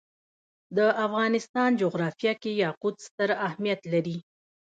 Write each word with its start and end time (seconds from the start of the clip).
د 0.77 0.79
افغانستان 1.05 1.69
جغرافیه 1.81 2.33
کې 2.41 2.51
یاقوت 2.63 2.95
ستر 3.07 3.29
اهمیت 3.47 3.81
لري. 3.93 4.17